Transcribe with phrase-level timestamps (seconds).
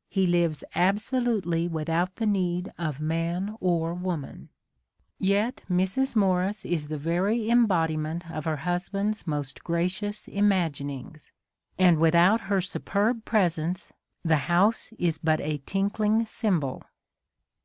[0.08, 3.02] He lives absolutely without the need of A DAY WITH WILLIAM MORRIS.
[3.02, 4.48] man or woman,"
[5.18, 6.14] yet Mrs.
[6.14, 11.32] Morris is the very embodiment of her husband's most gracious imaginings,—
[11.76, 13.92] and without her superb presence
[14.24, 16.84] the house is but a tinkling cymbal.